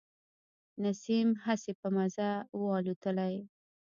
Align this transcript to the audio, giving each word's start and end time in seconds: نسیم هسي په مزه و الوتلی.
نسیم 0.83 1.29
هسي 1.45 1.71
په 1.79 1.87
مزه 1.95 2.29
و 2.57 2.61
الوتلی. 2.77 3.35